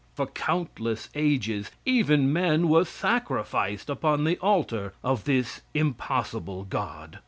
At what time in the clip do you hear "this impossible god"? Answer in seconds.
5.25-7.19